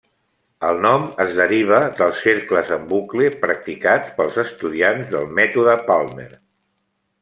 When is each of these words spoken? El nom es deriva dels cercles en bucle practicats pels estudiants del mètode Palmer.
El 0.69 0.79
nom 0.85 1.03
es 1.25 1.33
deriva 1.39 1.81
dels 1.99 2.23
cercles 2.29 2.73
en 2.79 2.89
bucle 2.95 3.29
practicats 3.45 4.19
pels 4.19 4.43
estudiants 4.49 5.15
del 5.17 5.33
mètode 5.41 5.81
Palmer. 5.93 6.31